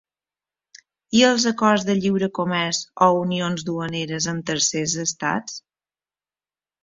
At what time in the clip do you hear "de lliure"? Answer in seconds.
1.89-2.29